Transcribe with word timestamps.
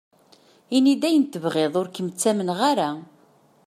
Ini-d 0.75 1.03
ayen 1.07 1.25
tebɣiḍ, 1.25 1.73
ur 1.81 1.87
kem-ttamneɣ 1.95 2.59
ara. 2.71 2.89